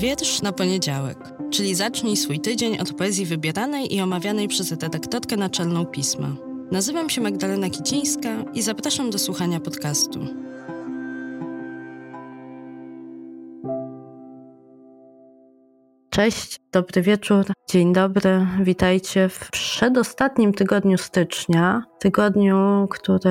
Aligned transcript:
Wiersz 0.00 0.42
na 0.42 0.52
poniedziałek, 0.52 1.18
czyli 1.50 1.74
zacznij 1.74 2.16
swój 2.16 2.40
tydzień 2.40 2.78
od 2.78 2.92
poezji 2.92 3.26
wybieranej 3.26 3.94
i 3.94 4.00
omawianej 4.00 4.48
przez 4.48 4.70
redaktorkę 4.70 5.36
naczelną 5.36 5.86
pisma. 5.86 6.36
Nazywam 6.70 7.10
się 7.10 7.20
Magdalena 7.20 7.70
Kicińska 7.70 8.28
i 8.54 8.62
zapraszam 8.62 9.10
do 9.10 9.18
słuchania 9.18 9.60
podcastu. 9.60 10.20
Cześć, 16.10 16.60
dobry 16.72 17.02
wieczór, 17.02 17.44
dzień 17.70 17.92
dobry. 17.92 18.46
Witajcie 18.62 19.28
w 19.28 19.50
przedostatnim 19.50 20.52
tygodniu 20.52 20.98
stycznia. 20.98 21.89
Tygodniu, 22.00 22.86
który 22.90 23.30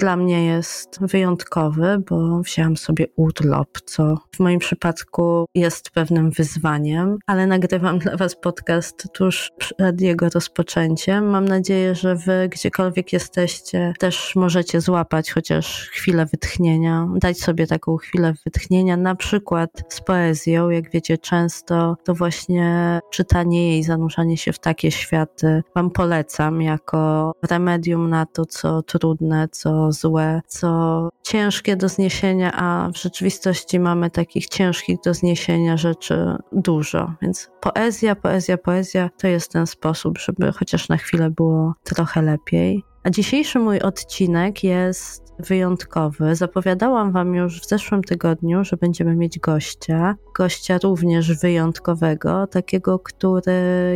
dla 0.00 0.16
mnie 0.16 0.46
jest 0.46 1.00
wyjątkowy, 1.00 2.02
bo 2.10 2.40
wzięłam 2.40 2.76
sobie 2.76 3.06
urlop, 3.16 3.68
co 3.84 4.18
w 4.36 4.40
moim 4.40 4.58
przypadku 4.58 5.46
jest 5.54 5.90
pewnym 5.90 6.30
wyzwaniem, 6.30 7.18
ale 7.26 7.46
nagrywam 7.46 7.98
dla 7.98 8.16
Was 8.16 8.36
podcast 8.36 9.08
tuż 9.12 9.50
przed 9.58 10.00
jego 10.00 10.28
rozpoczęciem. 10.28 11.30
Mam 11.30 11.44
nadzieję, 11.44 11.94
że 11.94 12.16
Wy 12.16 12.48
gdziekolwiek 12.48 13.12
jesteście 13.12 13.92
też 13.98 14.36
możecie 14.36 14.80
złapać 14.80 15.32
chociaż 15.32 15.88
chwilę 15.88 16.26
wytchnienia, 16.26 17.08
dać 17.16 17.40
sobie 17.40 17.66
taką 17.66 17.96
chwilę 17.96 18.34
wytchnienia, 18.44 18.96
na 18.96 19.14
przykład 19.14 19.70
z 19.88 20.00
poezją. 20.00 20.70
Jak 20.70 20.90
wiecie, 20.90 21.18
często 21.18 21.96
to 22.04 22.14
właśnie 22.14 23.00
czytanie 23.10 23.70
jej, 23.72 23.82
zanurzanie 23.82 24.36
się 24.36 24.52
w 24.52 24.58
takie 24.58 24.90
światy 24.90 25.62
Wam 25.74 25.90
polecam 25.90 26.62
jako 26.62 27.32
remedium 27.50 27.87
na 27.96 28.26
to, 28.26 28.46
co 28.46 28.82
trudne, 28.82 29.48
co 29.48 29.92
złe, 29.92 30.40
co 30.46 31.08
ciężkie 31.22 31.76
do 31.76 31.88
zniesienia, 31.88 32.52
a 32.54 32.90
w 32.94 32.96
rzeczywistości 32.96 33.80
mamy 33.80 34.10
takich 34.10 34.46
ciężkich 34.46 34.96
do 35.04 35.14
zniesienia 35.14 35.76
rzeczy 35.76 36.36
dużo. 36.52 37.12
Więc 37.22 37.50
poezja, 37.60 38.16
poezja, 38.16 38.58
poezja 38.58 39.10
to 39.18 39.26
jest 39.26 39.52
ten 39.52 39.66
sposób, 39.66 40.18
żeby 40.18 40.52
chociaż 40.52 40.88
na 40.88 40.96
chwilę 40.96 41.30
było 41.30 41.74
trochę 41.84 42.22
lepiej. 42.22 42.84
A 43.04 43.10
dzisiejszy 43.10 43.58
mój 43.58 43.80
odcinek 43.80 44.64
jest 44.64 45.27
wyjątkowy. 45.38 46.34
Zapowiadałam 46.34 47.12
Wam 47.12 47.34
już 47.34 47.60
w 47.60 47.68
zeszłym 47.68 48.04
tygodniu, 48.04 48.64
że 48.64 48.76
będziemy 48.76 49.16
mieć 49.16 49.38
gościa. 49.38 50.16
Gościa 50.36 50.78
również 50.82 51.32
wyjątkowego, 51.40 52.46
takiego, 52.46 52.98
który 52.98 53.52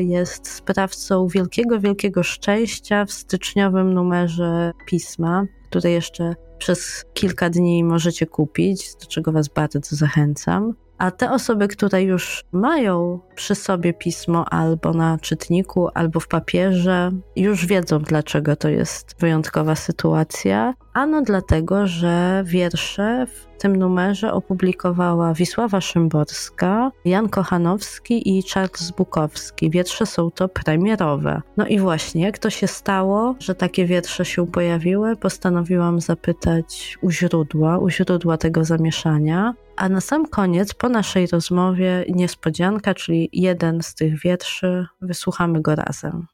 jest 0.07 0.49
sprawcą 0.49 1.27
wielkiego, 1.27 1.81
wielkiego 1.81 2.23
szczęścia 2.23 3.05
w 3.05 3.13
styczniowym 3.13 3.95
numerze 3.95 4.73
pisma, 4.87 5.45
które 5.71 5.91
jeszcze 5.91 6.35
przez 6.59 7.05
kilka 7.15 7.51
dni 7.51 7.85
możecie 7.85 8.27
kupić, 8.27 8.95
do 8.95 9.07
czego 9.07 9.33
Was 9.33 9.49
bardzo 9.49 9.81
zachęcam. 9.83 10.75
A 11.03 11.11
te 11.11 11.31
osoby, 11.31 11.69
które 11.69 12.03
już 12.03 12.45
mają 12.53 13.21
przy 13.35 13.55
sobie 13.55 13.93
pismo 13.93 14.45
albo 14.53 14.93
na 14.93 15.19
czytniku, 15.19 15.89
albo 15.95 16.21
w 16.21 16.29
papierze, 16.29 17.11
już 17.37 17.67
wiedzą, 17.67 17.99
dlaczego 17.99 18.57
to 18.57 18.69
jest 18.69 19.15
wyjątkowa 19.21 19.75
sytuacja. 19.75 20.75
Ano 20.93 21.23
dlatego, 21.23 21.87
że 21.87 22.43
wiersze 22.47 23.27
w 23.27 23.53
tym 23.63 23.77
numerze 23.77 24.33
opublikowała 24.33 25.35
Wisława 25.35 25.81
Szymborska, 25.81 26.91
Jan 27.05 27.29
Kochanowski 27.29 28.39
i 28.39 28.43
Charles 28.43 28.91
Bukowski. 28.91 29.71
Wiersze 29.71 30.07
są 30.07 30.31
to 30.31 30.49
premierowe. 30.49 31.43
No 31.57 31.67
i 31.67 31.79
właśnie, 31.79 32.23
jak 32.23 32.39
to 32.39 32.51
się 32.51 32.67
stało, 32.67 33.35
że 33.39 33.55
takie 33.55 33.87
wiersze 33.87 34.25
się 34.25 34.47
pojawiły, 34.47 35.17
postanowiłam 35.17 36.01
zapytać 36.01 36.99
u 37.03 37.11
źródła, 37.11 37.79
u 37.79 37.91
źródła 37.91 38.37
tego 38.37 38.65
zamieszania. 38.65 39.55
A 39.83 39.89
na 39.89 40.01
sam 40.01 40.27
koniec, 40.27 40.75
po 40.75 40.89
naszej 40.89 41.27
rozmowie, 41.27 42.05
niespodzianka, 42.09 42.95
czyli 42.95 43.29
jeden 43.33 43.83
z 43.83 43.95
tych 43.95 44.21
wierszy, 44.21 44.87
wysłuchamy 45.01 45.63
go 45.63 45.75
razem. 45.75 46.27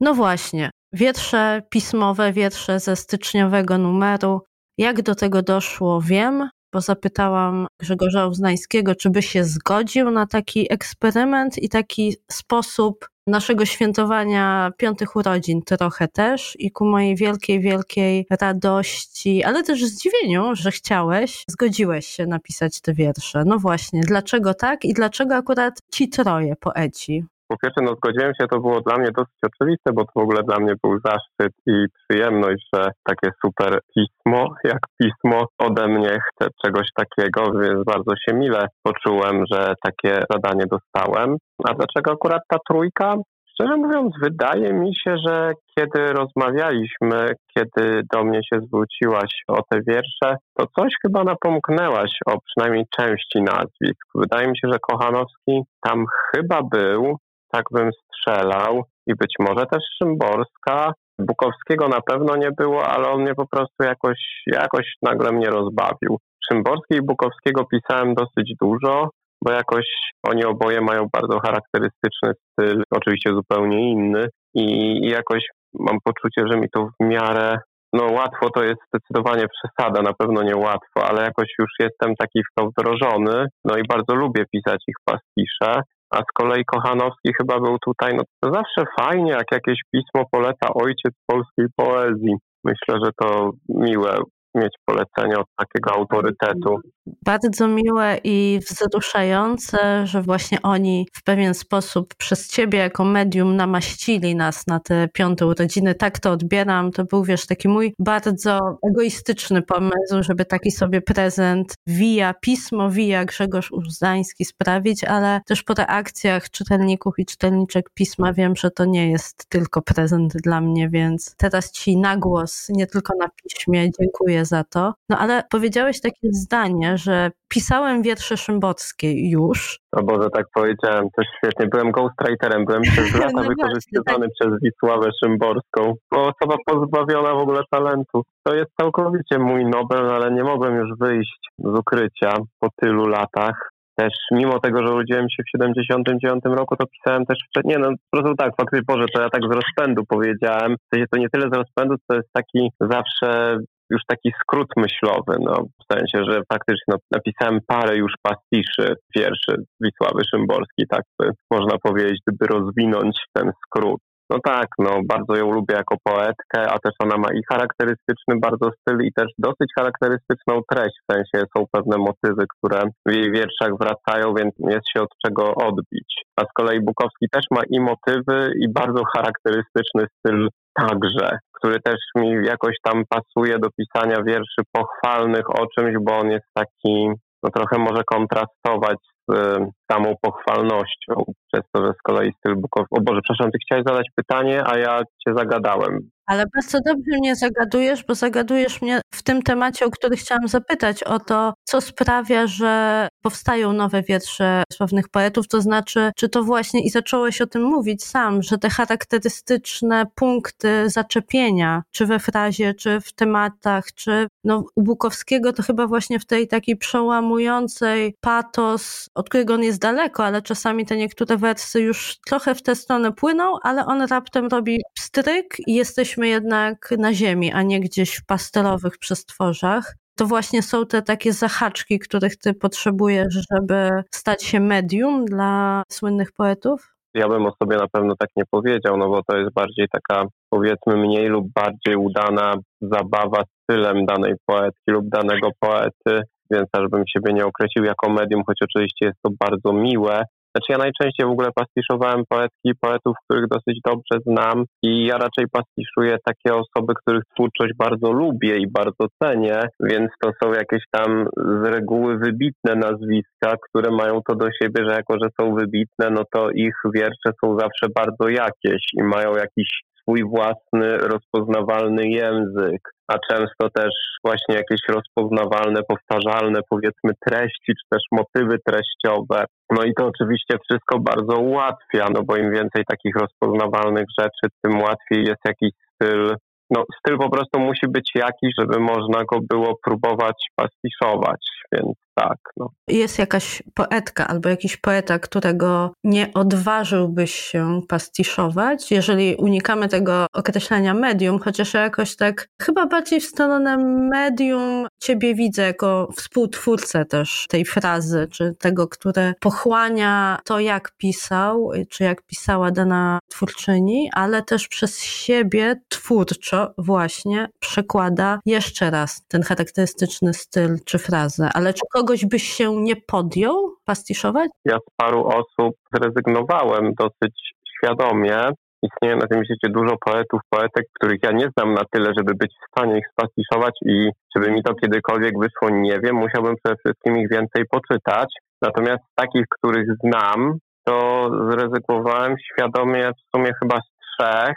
No 0.00 0.14
właśnie, 0.14 0.70
wiersze 0.92 1.62
pismowe, 1.70 2.32
wiersze 2.32 2.80
ze 2.80 2.96
styczniowego 2.96 3.78
numeru. 3.78 4.40
Jak 4.78 5.02
do 5.02 5.14
tego 5.14 5.42
doszło, 5.42 6.00
wiem, 6.02 6.48
bo 6.72 6.80
zapytałam 6.80 7.66
Grzegorza 7.80 8.26
Uznańskiego, 8.26 8.94
czy 8.94 9.10
by 9.10 9.22
się 9.22 9.44
zgodził 9.44 10.10
na 10.10 10.26
taki 10.26 10.72
eksperyment 10.72 11.58
i 11.58 11.68
taki 11.68 12.16
sposób 12.30 13.08
naszego 13.28 13.64
świętowania 13.66 14.72
piątych 14.76 15.16
urodzin 15.16 15.62
trochę 15.62 16.08
też 16.08 16.56
i 16.58 16.70
ku 16.70 16.84
mojej 16.84 17.16
wielkiej, 17.16 17.60
wielkiej 17.60 18.26
radości, 18.40 19.44
ale 19.44 19.62
też 19.62 19.84
zdziwieniu, 19.84 20.54
że 20.54 20.70
chciałeś, 20.70 21.44
zgodziłeś 21.48 22.06
się 22.06 22.26
napisać 22.26 22.80
te 22.80 22.94
wiersze. 22.94 23.44
No 23.44 23.58
właśnie, 23.58 24.00
dlaczego 24.00 24.54
tak 24.54 24.84
i 24.84 24.94
dlaczego 24.94 25.36
akurat 25.36 25.80
ci 25.92 26.08
troje 26.08 26.56
poeci? 26.56 27.24
Po 27.48 27.56
pierwsze, 27.62 27.80
no 27.82 27.94
zgodziłem 27.94 28.32
się, 28.40 28.46
to 28.48 28.60
było 28.60 28.80
dla 28.80 28.96
mnie 28.96 29.10
dosyć 29.16 29.38
oczywiste, 29.42 29.92
bo 29.92 30.04
to 30.04 30.12
w 30.14 30.22
ogóle 30.22 30.42
dla 30.42 30.58
mnie 30.58 30.74
był 30.82 30.98
zaszczyt 31.04 31.52
i 31.66 31.86
przyjemność, 31.98 32.68
że 32.74 32.90
takie 33.04 33.30
super 33.44 33.80
pismo, 33.94 34.54
jak 34.64 34.80
pismo 35.00 35.46
ode 35.58 35.88
mnie 35.88 36.18
chce 36.28 36.48
czegoś 36.64 36.86
takiego, 36.94 37.58
więc 37.60 37.84
bardzo 37.84 38.12
się 38.16 38.36
mile 38.36 38.66
poczułem, 38.82 39.44
że 39.52 39.74
takie 39.84 40.20
zadanie 40.30 40.64
dostałem. 40.70 41.36
A 41.68 41.74
dlaczego 41.74 42.12
akurat 42.12 42.42
ta 42.48 42.58
trójka? 42.68 43.14
Szczerze 43.60 43.76
mówiąc, 43.76 44.14
wydaje 44.22 44.72
mi 44.72 44.94
się, 44.94 45.16
że 45.26 45.52
kiedy 45.76 46.06
rozmawialiśmy, 46.06 47.26
kiedy 47.54 48.02
do 48.12 48.24
mnie 48.24 48.40
się 48.52 48.60
zwróciłaś 48.60 49.42
o 49.48 49.62
te 49.70 49.80
wiersze, 49.88 50.36
to 50.58 50.66
coś 50.78 50.92
chyba 51.02 51.24
napomknęłaś 51.24 52.10
o 52.26 52.38
przynajmniej 52.40 52.84
części 52.98 53.42
nazwisk. 53.42 54.06
Wydaje 54.14 54.48
mi 54.48 54.58
się, 54.58 54.68
że 54.72 54.78
Kochanowski 54.78 55.62
tam 55.80 56.04
chyba 56.34 56.62
był, 56.62 57.16
tak 57.52 57.64
bym 57.70 57.90
strzelał. 57.92 58.82
I 59.06 59.14
być 59.14 59.34
może 59.38 59.66
też 59.66 59.82
Szymborska. 60.02 60.92
Bukowskiego 61.18 61.88
na 61.88 62.00
pewno 62.00 62.36
nie 62.36 62.50
było, 62.52 62.86
ale 62.86 63.08
on 63.08 63.22
mnie 63.22 63.34
po 63.34 63.46
prostu 63.46 63.84
jakoś, 63.84 64.18
jakoś 64.46 64.92
nagle 65.02 65.32
mnie 65.32 65.50
rozbawił. 65.50 66.18
Szymborski 66.52 66.94
i 66.94 67.02
Bukowskiego 67.02 67.64
pisałem 67.64 68.14
dosyć 68.14 68.54
dużo, 68.60 69.10
bo 69.44 69.52
jakoś 69.52 69.84
oni 70.22 70.44
oboje 70.44 70.80
mają 70.80 71.06
bardzo 71.12 71.40
charakterystyczny 71.40 72.32
styl, 72.32 72.82
oczywiście 72.90 73.30
zupełnie 73.32 73.90
inny 73.90 74.28
i 74.54 75.00
jakoś 75.08 75.44
mam 75.74 75.98
poczucie, 76.04 76.42
że 76.50 76.58
mi 76.58 76.70
to 76.70 76.88
w 77.00 77.04
miarę 77.04 77.58
no 77.92 78.04
łatwo 78.04 78.50
to 78.50 78.64
jest 78.64 78.80
zdecydowanie 78.88 79.46
przesada, 79.48 80.02
na 80.02 80.12
pewno 80.12 80.42
nie 80.42 80.56
łatwo, 80.56 81.04
ale 81.08 81.22
jakoś 81.22 81.48
już 81.58 81.70
jestem 81.80 82.14
taki 82.16 82.40
w 82.40 82.54
to 82.54 82.68
wdrożony, 82.70 83.46
no 83.64 83.76
i 83.76 83.82
bardzo 83.88 84.14
lubię 84.14 84.44
pisać 84.52 84.82
ich 84.88 84.96
pastisze 85.04 85.82
a 86.10 86.16
z 86.18 86.30
kolei 86.34 86.64
Kochanowski 86.64 87.30
chyba 87.38 87.60
był 87.60 87.78
tutaj, 87.78 88.14
no 88.16 88.22
to 88.40 88.52
zawsze 88.54 88.84
fajnie, 89.00 89.32
jak 89.32 89.52
jakieś 89.52 89.80
pismo 89.92 90.24
poleca 90.30 90.68
ojciec 90.74 91.14
polskiej 91.26 91.66
poezji. 91.76 92.34
Myślę, 92.64 92.98
że 93.04 93.10
to 93.20 93.50
miłe 93.68 94.18
mieć 94.54 94.74
polecenie 94.84 95.38
od 95.38 95.46
takiego 95.56 95.92
autorytetu. 95.92 96.80
Bardzo 97.22 97.68
miłe 97.68 98.18
i 98.24 98.60
wzruszające, 98.70 100.06
że 100.06 100.22
właśnie 100.22 100.62
oni 100.62 101.06
w 101.12 101.22
pewien 101.22 101.54
sposób 101.54 102.14
przez 102.14 102.48
ciebie 102.48 102.78
jako 102.78 103.04
medium 103.04 103.56
namaścili 103.56 104.34
nas 104.34 104.66
na 104.66 104.80
te 104.80 105.08
piąte 105.12 105.46
urodziny. 105.46 105.94
Tak 105.94 106.18
to 106.18 106.30
odbieram. 106.30 106.92
To 106.92 107.04
był, 107.04 107.24
wiesz, 107.24 107.46
taki 107.46 107.68
mój 107.68 107.94
bardzo 107.98 108.78
egoistyczny 108.90 109.62
pomysł, 109.62 110.20
żeby 110.20 110.44
taki 110.44 110.70
sobie 110.70 111.00
prezent 111.00 111.74
via 111.86 112.34
pismo, 112.40 112.90
via 112.90 113.24
Grzegorz 113.24 113.72
Uznański 113.72 114.44
sprawić, 114.44 115.04
ale 115.04 115.40
też 115.46 115.62
po 115.62 115.74
reakcjach 115.74 116.50
czytelników 116.50 117.14
i 117.18 117.26
czytelniczek 117.26 117.90
pisma 117.94 118.32
wiem, 118.32 118.56
że 118.56 118.70
to 118.70 118.84
nie 118.84 119.10
jest 119.10 119.46
tylko 119.48 119.82
prezent 119.82 120.32
dla 120.32 120.60
mnie, 120.60 120.88
więc 120.88 121.34
teraz 121.36 121.72
ci 121.72 121.96
na 121.96 122.16
głos, 122.16 122.68
nie 122.68 122.86
tylko 122.86 123.12
na 123.20 123.28
piśmie, 123.28 123.90
dziękuję 124.00 124.44
za 124.44 124.64
to. 124.64 124.94
No 125.08 125.18
ale 125.18 125.44
powiedziałeś 125.50 126.00
takie 126.00 126.28
zdanie, 126.32 126.97
że 126.98 127.30
pisałem 127.48 128.02
wiersze 128.02 128.36
Szymborskie 128.36 129.30
już. 129.30 129.78
O 129.92 130.02
Boże, 130.02 130.28
tak 130.34 130.46
powiedziałem, 130.54 131.04
też 131.16 131.26
świetnie. 131.36 131.66
Byłem 131.66 131.90
ghostwriterem, 131.90 132.64
byłem 132.64 132.82
przez 132.82 133.14
lata 133.20 133.42
no 133.42 133.42
wykorzystywany 133.42 134.26
tak. 134.26 134.34
przez 134.40 134.60
Wisławę 134.62 135.10
Szymborską. 135.24 135.94
Osoba 136.10 136.56
pozbawiona 136.66 137.34
w 137.34 137.38
ogóle 137.38 137.60
talentu. 137.70 138.22
To 138.42 138.54
jest 138.54 138.70
całkowicie 138.80 139.38
mój 139.38 139.64
Nobel, 139.64 140.10
ale 140.10 140.30
nie 140.30 140.44
mogłem 140.44 140.76
już 140.76 140.98
wyjść 140.98 141.38
z 141.58 141.78
ukrycia 141.78 142.34
po 142.60 142.68
tylu 142.80 143.06
latach 143.06 143.70
też 143.98 144.14
mimo 144.30 144.60
tego, 144.60 144.86
że 144.86 144.92
urodziłem 144.94 145.30
się 145.30 145.42
w 145.42 145.50
79 145.50 146.44
roku, 146.44 146.76
to 146.76 146.86
pisałem 146.86 147.26
też 147.26 147.38
wcześniej, 147.48 147.76
nie 147.76 147.82
no, 147.82 147.90
po 148.10 148.18
prostu 148.18 148.34
tak, 148.36 148.52
faktycznie, 148.56 148.84
Boże, 148.86 149.06
to 149.14 149.22
ja 149.22 149.30
tak 149.30 149.42
z 149.42 149.54
rozpędu 149.54 150.02
powiedziałem, 150.08 150.76
w 150.76 150.94
sensie 150.94 151.06
to 151.10 151.18
nie 151.18 151.28
tyle 151.28 151.48
z 151.52 151.56
rozpędu, 151.56 151.94
to 152.08 152.16
jest 152.16 152.28
taki 152.32 152.70
zawsze 152.80 153.58
już 153.90 154.02
taki 154.06 154.32
skrót 154.40 154.68
myślowy, 154.76 155.36
no, 155.40 155.54
w 155.54 155.94
sensie, 155.94 156.30
że 156.30 156.40
faktycznie 156.52 156.88
no, 156.88 156.96
napisałem 157.10 157.60
parę 157.66 157.96
już 157.96 158.12
pastiszy 158.22 158.96
wierszy 159.16 159.54
Wisławy 159.80 160.22
Szymborskiej, 160.30 160.86
tak 160.90 161.02
by 161.20 161.30
można 161.50 161.78
powiedzieć, 161.82 162.18
gdyby 162.26 162.46
rozwinąć 162.46 163.16
ten 163.34 163.52
skrót. 163.66 164.00
No 164.30 164.38
tak, 164.44 164.68
no 164.78 164.90
bardzo 165.04 165.36
ją 165.36 165.52
lubię 165.52 165.74
jako 165.74 165.96
poetkę, 166.04 166.58
a 166.72 166.78
też 166.78 166.94
ona 166.98 167.16
ma 167.16 167.28
i 167.34 167.40
charakterystyczny 167.52 168.34
bardzo 168.40 168.70
styl 168.80 168.98
i 169.06 169.12
też 169.12 169.26
dosyć 169.38 169.70
charakterystyczną 169.78 170.60
treść, 170.70 170.96
w 171.02 171.12
sensie 171.12 171.46
są 171.56 171.64
pewne 171.72 171.96
motywy, 171.98 172.44
które 172.54 172.80
w 173.06 173.12
jej 173.12 173.32
wierszach 173.32 173.72
wracają, 173.80 174.34
więc 174.34 174.54
jest 174.58 174.88
się 174.92 175.00
od 175.02 175.14
czego 175.24 175.54
odbić. 175.54 176.10
A 176.36 176.42
z 176.42 176.52
kolei 176.54 176.80
Bukowski 176.80 177.26
też 177.32 177.44
ma 177.50 177.62
i 177.70 177.80
motywy 177.80 178.52
i 178.62 178.72
bardzo 178.72 179.02
charakterystyczny 179.16 180.02
styl 180.18 180.48
także, 180.86 181.38
który 181.52 181.80
też 181.80 181.96
mi 182.14 182.46
jakoś 182.46 182.76
tam 182.82 183.02
pasuje 183.08 183.58
do 183.58 183.68
pisania 183.70 184.22
wierszy 184.22 184.62
pochwalnych 184.72 185.50
o 185.50 185.66
czymś, 185.66 185.94
bo 186.00 186.18
on 186.18 186.30
jest 186.30 186.46
taki, 186.54 187.08
no 187.42 187.50
trochę 187.50 187.78
może 187.78 188.02
kontrastować 188.04 188.98
z 189.28 189.58
samą 189.92 190.14
pochwalnością, 190.22 191.14
przez 191.52 191.64
to, 191.72 191.86
że 191.86 191.92
z 191.92 192.02
kolei 192.02 192.32
styl 192.38 192.56
Bukowski... 192.56 192.96
O 192.98 193.00
Boże, 193.00 193.20
przepraszam, 193.22 193.52
ty 193.52 193.58
chciałeś 193.66 193.84
zadać 193.86 194.06
pytanie, 194.14 194.62
a 194.66 194.78
ja 194.78 194.98
cię 194.98 195.34
zagadałem. 195.36 196.10
Ale 196.28 196.44
bardzo 196.54 196.78
dobrze 196.86 197.18
mnie 197.18 197.36
zagadujesz, 197.36 198.04
bo 198.04 198.14
zagadujesz 198.14 198.82
mnie 198.82 199.00
w 199.14 199.22
tym 199.22 199.42
temacie, 199.42 199.86
o 199.86 199.90
który 199.90 200.16
chciałam 200.16 200.48
zapytać, 200.48 201.02
o 201.02 201.18
to, 201.18 201.54
co 201.64 201.80
sprawia, 201.80 202.46
że 202.46 203.08
powstają 203.22 203.72
nowe 203.72 204.02
wiersze 204.02 204.62
sławnych 204.72 205.08
poetów, 205.08 205.48
to 205.48 205.60
znaczy, 205.60 206.10
czy 206.16 206.28
to 206.28 206.42
właśnie, 206.42 206.84
i 206.84 206.90
zacząłeś 206.90 207.40
o 207.40 207.46
tym 207.46 207.62
mówić 207.62 208.04
sam, 208.04 208.42
że 208.42 208.58
te 208.58 208.70
charakterystyczne 208.70 210.06
punkty 210.14 210.90
zaczepienia, 210.90 211.82
czy 211.90 212.06
we 212.06 212.18
frazie, 212.18 212.74
czy 212.74 213.00
w 213.00 213.12
tematach, 213.12 213.84
czy 213.94 214.26
no, 214.44 214.64
u 214.76 214.82
Bukowskiego 214.82 215.52
to 215.52 215.62
chyba 215.62 215.86
właśnie 215.86 216.18
w 216.18 216.26
tej 216.26 216.48
takiej 216.48 216.76
przełamującej 216.76 218.14
patos, 218.20 219.08
od 219.14 219.28
którego 219.28 219.54
on 219.54 219.62
jest 219.62 219.77
daleko, 219.78 220.24
ale 220.24 220.42
czasami 220.42 220.86
te 220.86 220.96
niektóre 220.96 221.36
wersy 221.36 221.80
już 221.80 222.16
trochę 222.26 222.54
w 222.54 222.62
tę 222.62 222.74
stronę 222.74 223.12
płyną, 223.12 223.54
ale 223.62 223.86
on 223.86 224.02
raptem 224.02 224.46
robi 224.46 224.80
stryk 224.98 225.56
i 225.66 225.74
jesteśmy 225.74 226.28
jednak 226.28 226.94
na 226.98 227.14
ziemi, 227.14 227.52
a 227.52 227.62
nie 227.62 227.80
gdzieś 227.80 228.16
w 228.16 228.26
pastelowych 228.26 228.98
przestworzach. 228.98 229.94
To 230.18 230.26
właśnie 230.26 230.62
są 230.62 230.86
te 230.86 231.02
takie 231.02 231.32
zahaczki, 231.32 231.98
których 231.98 232.36
ty 232.36 232.54
potrzebujesz, 232.54 233.44
żeby 233.52 233.90
stać 234.14 234.44
się 234.44 234.60
medium 234.60 235.24
dla 235.24 235.82
słynnych 235.88 236.32
poetów? 236.32 236.94
Ja 237.14 237.28
bym 237.28 237.46
o 237.46 237.52
sobie 237.62 237.76
na 237.76 237.88
pewno 237.92 238.14
tak 238.18 238.28
nie 238.36 238.44
powiedział, 238.50 238.96
no 238.96 239.08
bo 239.08 239.22
to 239.22 239.36
jest 239.36 239.52
bardziej 239.52 239.86
taka, 239.92 240.24
powiedzmy, 240.50 240.96
mniej 240.96 241.26
lub 241.28 241.46
bardziej 241.54 241.96
udana 241.96 242.54
zabawa 242.80 243.42
stylem 243.62 244.06
danej 244.06 244.34
poetki 244.46 244.90
lub 244.90 245.08
danego 245.08 245.48
poety, 245.60 246.22
więc 246.50 246.68
aż 246.72 246.88
bym 246.90 247.04
siebie 247.08 247.32
nie 247.32 247.46
określił 247.46 247.84
jako 247.84 248.10
medium, 248.10 248.42
choć 248.46 248.58
oczywiście 248.62 249.06
jest 249.06 249.18
to 249.22 249.30
bardzo 249.40 249.72
miłe, 249.72 250.22
znaczy 250.58 250.72
ja 250.72 250.78
najczęściej 250.78 251.26
w 251.26 251.30
ogóle 251.30 251.48
pastiszowałem 251.54 252.22
poetki 252.28 252.68
i 252.68 252.78
poetów, 252.80 253.16
których 253.24 253.48
dosyć 253.48 253.80
dobrze 253.84 254.18
znam 254.26 254.64
i 254.82 255.04
ja 255.04 255.14
raczej 255.18 255.44
pastiszuję 255.52 256.16
takie 256.24 256.54
osoby, 256.54 256.92
których 257.02 257.22
twórczość 257.34 257.72
bardzo 257.78 258.12
lubię 258.12 258.56
i 258.56 258.66
bardzo 258.70 259.06
cenię, 259.22 259.60
więc 259.80 260.10
to 260.22 260.30
są 260.42 260.52
jakieś 260.52 260.82
tam 260.90 261.26
z 261.36 261.64
reguły 261.74 262.18
wybitne 262.18 262.74
nazwiska, 262.74 263.56
które 263.68 263.90
mają 263.90 264.20
to 264.28 264.34
do 264.34 264.48
siebie, 264.62 264.84
że 264.88 264.94
jako, 264.94 265.14
że 265.22 265.28
są 265.40 265.54
wybitne, 265.54 266.10
no 266.10 266.22
to 266.32 266.50
ich 266.50 266.74
wiersze 266.94 267.30
są 267.44 267.58
zawsze 267.58 267.86
bardzo 267.94 268.28
jakieś 268.28 268.82
i 268.94 269.02
mają 269.02 269.34
jakiś 269.34 269.68
swój 270.08 270.24
własny, 270.24 270.98
rozpoznawalny 270.98 272.08
język, 272.08 272.80
a 273.08 273.14
często 273.30 273.70
też 273.74 273.90
właśnie 274.24 274.54
jakieś 274.54 274.80
rozpoznawalne, 274.88 275.80
powtarzalne, 275.88 276.60
powiedzmy, 276.70 277.12
treści, 277.26 277.72
czy 277.72 277.84
też 277.90 278.02
motywy 278.12 278.58
treściowe. 278.66 279.44
No 279.70 279.84
i 279.84 279.94
to 279.94 280.06
oczywiście 280.06 280.58
wszystko 280.68 280.98
bardzo 280.98 281.36
ułatwia, 281.36 282.06
no 282.14 282.22
bo 282.24 282.36
im 282.36 282.50
więcej 282.50 282.84
takich 282.88 283.16
rozpoznawalnych 283.16 284.04
rzeczy, 284.20 284.54
tym 284.62 284.80
łatwiej 284.80 285.24
jest 285.24 285.40
jakiś 285.44 285.70
styl 285.94 286.36
no, 286.70 286.84
styl 286.98 287.18
po 287.18 287.30
prostu 287.30 287.60
musi 287.60 287.86
być 287.88 288.10
jakiś, 288.14 288.50
żeby 288.60 288.80
można 288.80 289.24
go 289.24 289.38
było 289.50 289.78
próbować 289.84 290.46
pastiszować, 290.56 291.40
więc 291.72 291.92
tak. 292.20 292.38
No. 292.56 292.70
Jest 292.88 293.18
jakaś 293.18 293.62
poetka 293.74 294.28
albo 294.28 294.48
jakiś 294.48 294.76
poeta, 294.76 295.18
którego 295.18 295.92
nie 296.04 296.30
odważyłbyś 296.34 297.34
się 297.34 297.80
pastiszować, 297.88 298.90
jeżeli 298.90 299.36
unikamy 299.36 299.88
tego 299.88 300.26
określenia 300.32 300.94
medium, 300.94 301.38
chociaż 301.38 301.74
ja 301.74 301.80
jakoś 301.80 302.16
tak 302.16 302.48
chyba 302.62 302.86
bardziej 302.86 303.20
w 303.20 303.24
stronę 303.24 303.76
medium 304.10 304.86
ciebie 305.00 305.34
widzę 305.34 305.62
jako 305.62 306.08
współtwórcę 306.16 307.04
też 307.04 307.46
tej 307.48 307.64
frazy, 307.64 308.28
czy 308.30 308.54
tego, 308.58 308.88
które 308.88 309.34
pochłania 309.40 310.38
to, 310.44 310.60
jak 310.60 310.92
pisał, 310.96 311.70
czy 311.88 312.04
jak 312.04 312.22
pisała 312.22 312.70
dana 312.70 313.18
twórczyni, 313.28 314.10
ale 314.12 314.42
też 314.42 314.68
przez 314.68 315.02
siebie 315.02 315.80
twórczo 315.88 316.74
właśnie 316.78 317.48
przekłada 317.60 318.40
jeszcze 318.46 318.90
raz 318.90 319.22
ten 319.28 319.42
charakterystyczny 319.42 320.34
styl 320.34 320.78
czy 320.84 320.98
frazę. 320.98 321.50
Ale 321.54 321.74
czy 321.74 321.80
kogoś 322.08 322.26
byś 322.26 322.42
się 322.42 322.76
nie 322.76 322.96
podjął 322.96 323.74
pastiszować? 323.84 324.50
Ja 324.64 324.76
z 324.76 324.94
paru 324.96 325.24
osób 325.26 325.74
zrezygnowałem 325.94 326.92
dosyć 327.00 327.54
świadomie. 327.76 328.38
Istnieje 328.82 329.16
na 329.16 329.26
tym 329.26 329.44
świecie 329.44 329.72
dużo 329.72 329.94
poetów, 330.06 330.40
poetek, 330.50 330.84
których 330.94 331.18
ja 331.22 331.30
nie 331.32 331.48
znam 331.56 331.74
na 331.74 331.82
tyle, 331.92 332.12
żeby 332.18 332.32
być 332.34 332.52
w 332.52 332.70
stanie 332.70 332.98
ich 332.98 333.06
spastiszować 333.12 333.74
i 333.86 334.10
żeby 334.36 334.50
mi 334.50 334.62
to 334.62 334.74
kiedykolwiek 334.74 335.34
wyszło, 335.38 335.70
nie 335.70 336.00
wiem. 336.00 336.16
Musiałbym 336.16 336.54
przede 336.64 336.76
wszystkim 336.78 337.18
ich 337.18 337.30
więcej 337.30 337.62
poczytać. 337.70 338.28
Natomiast 338.62 339.04
takich, 339.14 339.44
których 339.58 339.86
znam, 340.04 340.58
to 340.84 341.28
zrezygnowałem 341.50 342.34
świadomie 342.52 343.10
w 343.10 343.36
sumie 343.36 343.50
chyba 343.62 343.76
z 343.76 343.88
trzech, 344.04 344.56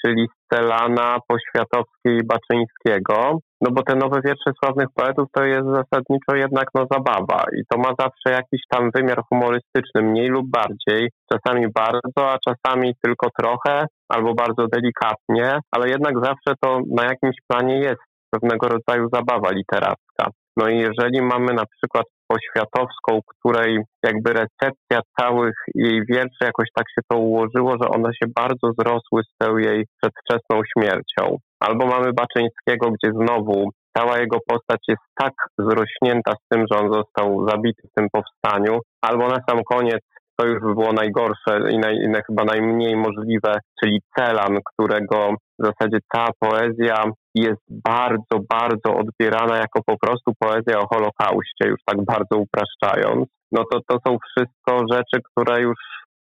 czyli 0.00 0.28
Stelana, 0.44 1.18
Poświatowskiej 1.28 2.16
i 2.16 2.26
Baczyńskiego. 2.32 3.38
No 3.60 3.70
bo 3.70 3.82
te 3.82 3.94
nowe 3.96 4.20
wiersze 4.24 4.50
sławnych 4.58 4.88
poetów 4.94 5.28
to 5.32 5.44
jest 5.44 5.66
zasadniczo 5.68 6.36
jednak 6.36 6.68
no 6.74 6.86
zabawa 6.92 7.44
i 7.58 7.62
to 7.68 7.78
ma 7.78 7.90
zawsze 7.98 8.30
jakiś 8.30 8.60
tam 8.68 8.90
wymiar 8.94 9.22
humorystyczny, 9.28 10.02
mniej 10.02 10.28
lub 10.28 10.50
bardziej, 10.50 11.10
czasami 11.32 11.66
bardzo, 11.74 12.32
a 12.32 12.38
czasami 12.48 12.94
tylko 13.02 13.28
trochę 13.38 13.86
albo 14.08 14.34
bardzo 14.34 14.66
delikatnie, 14.66 15.58
ale 15.72 15.88
jednak 15.88 16.14
zawsze 16.24 16.54
to 16.60 16.80
na 16.96 17.04
jakimś 17.04 17.36
planie 17.48 17.78
jest 17.78 18.02
pewnego 18.30 18.68
rodzaju 18.68 19.08
zabawa 19.12 19.50
literacka. 19.50 20.30
No 20.56 20.68
i 20.68 20.78
jeżeli 20.78 21.22
mamy 21.22 21.54
na 21.54 21.64
przykład 21.66 22.06
poświatowską, 22.30 23.20
której 23.26 23.78
jakby 24.02 24.32
recepcja 24.32 25.00
całych 25.20 25.54
jej 25.74 26.06
wierszy 26.08 26.42
jakoś 26.44 26.68
tak 26.74 26.86
się 26.94 27.02
to 27.10 27.18
ułożyło, 27.18 27.70
że 27.82 27.88
one 27.88 28.10
się 28.14 28.26
bardzo 28.36 28.72
zrosły 28.78 29.22
z 29.22 29.32
tą 29.38 29.56
jej 29.56 29.86
przedwczesną 29.96 30.60
śmiercią. 30.72 31.36
Albo 31.60 31.86
mamy 31.86 32.12
Baczyńskiego, 32.12 32.90
gdzie 32.90 33.12
znowu 33.12 33.70
cała 33.96 34.18
jego 34.18 34.38
postać 34.46 34.80
jest 34.88 35.02
tak 35.14 35.32
zrośnięta 35.58 36.32
z 36.32 36.48
tym, 36.48 36.64
że 36.70 36.78
on 36.78 36.92
został 36.92 37.48
zabity 37.48 37.82
w 37.88 37.94
tym 37.94 38.06
powstaniu, 38.12 38.78
albo 39.02 39.28
na 39.28 39.38
sam 39.48 39.60
koniec 39.64 40.00
to 40.36 40.46
już 40.46 40.60
by 40.60 40.74
było 40.74 40.92
najgorsze 40.92 41.70
i, 41.70 41.78
naj, 41.78 41.94
i 41.94 42.08
chyba 42.26 42.44
najmniej 42.44 42.96
możliwe, 42.96 43.52
czyli 43.80 44.00
Celan, 44.16 44.58
którego 44.64 45.34
w 45.58 45.66
zasadzie 45.66 45.98
ta 46.12 46.28
poezja 46.38 47.04
jest 47.34 47.62
bardzo, 47.70 48.44
bardzo 48.48 48.94
odbierana 48.98 49.56
jako 49.56 49.82
po 49.86 49.98
prostu 49.98 50.32
poezja 50.38 50.78
o 50.78 50.88
Holokauście, 50.94 51.64
już 51.66 51.80
tak 51.86 52.04
bardzo 52.04 52.36
upraszczając. 52.36 53.28
No 53.52 53.62
to 53.72 53.80
to 53.88 53.98
są 54.06 54.16
wszystko 54.18 54.84
rzeczy, 54.92 55.22
które 55.30 55.60
już 55.60 55.78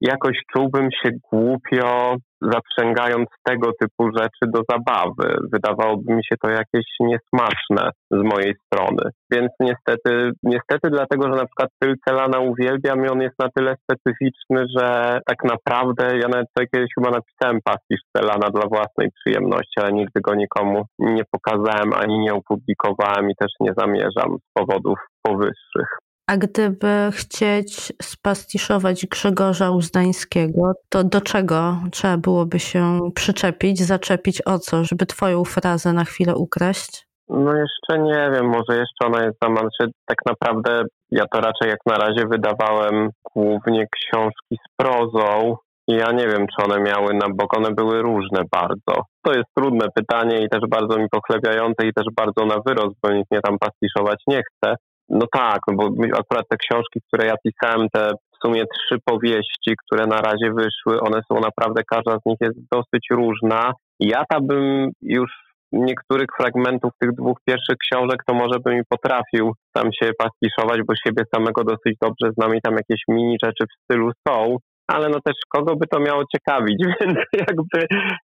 jakoś 0.01 0.37
czułbym 0.53 0.89
się 0.91 1.09
głupio 1.31 2.15
zaprzęgając 2.41 3.27
tego 3.43 3.71
typu 3.81 4.09
rzeczy 4.17 4.43
do 4.53 4.61
zabawy. 4.71 5.37
Wydawałoby 5.53 6.13
mi 6.13 6.25
się 6.25 6.35
to 6.43 6.49
jakieś 6.49 6.85
niesmaczne 6.99 7.91
z 8.11 8.23
mojej 8.33 8.55
strony. 8.65 9.11
Więc 9.31 9.51
niestety, 9.59 10.31
niestety 10.43 10.89
dlatego, 10.89 11.23
że 11.23 11.35
na 11.41 11.45
przykład 11.45 11.69
styl 11.75 11.95
Celana 12.07 12.39
uwielbiam 12.39 13.05
i 13.05 13.09
on 13.09 13.21
jest 13.21 13.39
na 13.39 13.49
tyle 13.55 13.75
specyficzny, 13.83 14.65
że 14.77 15.19
tak 15.25 15.43
naprawdę 15.43 16.03
ja 16.05 16.27
nawet 16.27 16.47
sobie 16.57 16.67
kiedyś 16.73 16.89
chyba 16.95 17.09
napisałem 17.09 17.59
pastisz 17.63 18.01
Celana 18.17 18.49
dla 18.49 18.67
własnej 18.67 19.09
przyjemności, 19.11 19.79
ale 19.81 19.91
nigdy 19.91 20.21
go 20.21 20.35
nikomu 20.35 20.85
nie 20.99 21.23
pokazałem 21.31 21.93
ani 21.93 22.19
nie 22.19 22.33
opublikowałem 22.33 23.29
i 23.29 23.35
też 23.35 23.51
nie 23.59 23.73
zamierzam 23.77 24.37
z 24.37 24.47
powodów 24.53 24.99
powyższych. 25.23 26.08
A 26.29 26.37
gdyby 26.37 27.09
chcieć 27.11 27.93
spastiszować 28.01 29.05
Grzegorza 29.05 29.71
Uzdańskiego, 29.71 30.73
to 30.89 31.03
do 31.03 31.21
czego 31.21 31.77
trzeba 31.91 32.17
byłoby 32.17 32.59
się 32.59 32.99
przyczepić, 33.15 33.79
zaczepić 33.79 34.41
o 34.45 34.59
co, 34.59 34.83
żeby 34.83 35.05
twoją 35.05 35.43
frazę 35.45 35.93
na 35.93 36.03
chwilę 36.03 36.35
ukraść? 36.35 37.07
No 37.29 37.53
jeszcze 37.55 38.03
nie 38.03 38.31
wiem, 38.33 38.45
może 38.45 38.79
jeszcze 38.79 39.05
ona 39.05 39.23
jest 39.23 39.37
za 39.43 39.49
znaczy 39.49 39.91
tak 40.05 40.17
naprawdę 40.25 40.83
ja 41.11 41.25
to 41.33 41.41
raczej 41.41 41.69
jak 41.69 41.79
na 41.85 41.97
razie 41.97 42.27
wydawałem 42.31 43.09
głównie 43.35 43.85
książki 43.95 44.55
z 44.55 44.75
prozą 44.77 45.57
i 45.87 45.93
ja 45.93 46.11
nie 46.11 46.27
wiem, 46.27 46.45
czy 46.47 46.65
one 46.65 46.83
miały 46.83 47.13
na 47.13 47.27
bok, 47.35 47.57
one 47.57 47.71
były 47.71 48.01
różne 48.01 48.41
bardzo. 48.51 49.03
To 49.23 49.33
jest 49.33 49.49
trudne 49.57 49.87
pytanie 49.95 50.43
i 50.43 50.49
też 50.49 50.61
bardzo 50.69 50.99
mi 50.99 51.09
pochlebiające 51.11 51.87
i 51.87 51.93
też 51.93 52.05
bardzo 52.15 52.45
na 52.45 52.55
wyrost, 52.65 52.95
bo 53.03 53.11
nikt 53.11 53.31
mnie 53.31 53.41
tam 53.41 53.57
pastiszować 53.59 54.23
nie 54.27 54.41
chce. 54.43 54.75
No 55.09 55.25
tak, 55.31 55.59
no 55.67 55.75
bo 55.75 55.89
akurat 56.19 56.45
te 56.49 56.57
książki, 56.57 56.99
które 57.07 57.27
ja 57.27 57.35
pisałem, 57.43 57.87
te 57.93 58.11
w 58.11 58.47
sumie 58.47 58.63
trzy 58.65 58.97
powieści, 59.05 59.75
które 59.85 60.07
na 60.07 60.17
razie 60.17 60.51
wyszły. 60.53 61.01
One 61.01 61.21
są 61.31 61.39
naprawdę, 61.39 61.81
każda 61.91 62.11
z 62.11 62.25
nich 62.25 62.37
jest 62.41 62.59
dosyć 62.71 63.07
różna. 63.11 63.73
Ja 63.99 64.23
tam 64.29 64.47
bym 64.47 64.91
już 65.01 65.31
niektórych 65.71 66.27
fragmentów 66.37 66.91
tych 66.99 67.11
dwóch 67.11 67.37
pierwszych 67.45 67.77
książek, 67.77 68.23
to 68.27 68.33
może 68.33 68.59
bym 68.65 68.77
i 68.79 68.81
potrafił 68.89 69.53
sam 69.77 69.89
się 69.93 70.11
pastiszować, 70.17 70.81
bo 70.87 70.93
siebie 70.95 71.23
samego 71.35 71.63
dosyć 71.63 71.97
dobrze 72.01 72.31
znam 72.37 72.55
i 72.55 72.61
tam 72.61 72.73
jakieś 72.73 73.01
mini 73.07 73.37
rzeczy 73.43 73.65
w 73.65 73.83
stylu 73.83 74.11
są 74.27 74.57
ale 74.93 75.09
no 75.09 75.19
też 75.25 75.35
kogo 75.49 75.75
by 75.75 75.87
to 75.87 75.99
miało 75.99 76.23
ciekawić, 76.35 76.77
więc 77.01 77.17
jakby 77.33 77.87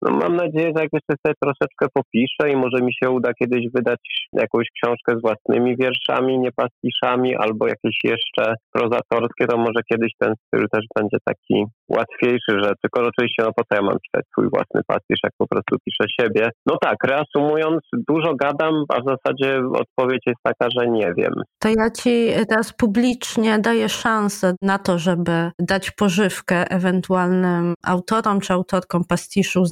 no 0.03 0.11
mam 0.11 0.37
nadzieję, 0.37 0.73
że 0.77 0.83
jak 0.83 0.93
jeszcze 0.93 1.15
sobie 1.23 1.35
troszeczkę 1.45 1.87
popiszę 1.95 2.45
i 2.53 2.57
może 2.57 2.79
mi 2.85 2.93
się 2.95 3.11
uda 3.11 3.31
kiedyś 3.41 3.65
wydać 3.75 4.01
jakąś 4.33 4.67
książkę 4.77 5.19
z 5.19 5.23
własnymi 5.23 5.77
wierszami, 5.77 6.39
nie 6.39 6.53
pastiszami, 6.53 7.37
albo 7.37 7.67
jakieś 7.67 7.97
jeszcze 8.05 8.55
prozatorskie, 8.73 9.47
to 9.47 9.57
może 9.57 9.81
kiedyś 9.91 10.13
ten 10.19 10.35
styl 10.47 10.67
też 10.73 10.85
będzie 10.97 11.19
taki 11.25 11.65
łatwiejszy, 11.89 12.53
że 12.63 12.73
tylko 12.83 13.01
oczywiście, 13.01 13.43
no 13.43 13.53
po 13.57 13.63
co 13.65 13.75
ja 13.75 13.83
mam 13.83 13.99
pisać 14.05 14.25
swój 14.33 14.47
własny 14.55 14.81
pastisz, 14.87 15.21
jak 15.25 15.33
po 15.39 15.47
prostu 15.47 15.77
piszę 15.85 16.05
siebie. 16.21 16.51
No 16.67 16.77
tak, 16.83 16.97
reasumując, 17.05 17.81
dużo 18.09 18.35
gadam, 18.35 18.75
a 18.89 19.01
w 19.01 19.05
zasadzie 19.13 19.63
odpowiedź 19.75 20.23
jest 20.27 20.41
taka, 20.43 20.67
że 20.79 20.91
nie 20.91 21.13
wiem. 21.17 21.35
To 21.59 21.69
ja 21.69 21.91
ci 21.91 22.29
teraz 22.49 22.73
publicznie 22.73 23.59
daję 23.59 23.89
szansę 23.89 24.55
na 24.63 24.79
to, 24.79 24.99
żeby 24.99 25.51
dać 25.59 25.91
pożywkę 25.91 26.71
ewentualnym 26.71 27.75
autorom 27.87 28.41
czy 28.41 28.53
autorkom 28.53 29.05
pastiszu 29.05 29.65